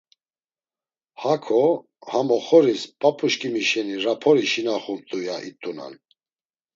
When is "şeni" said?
3.69-3.95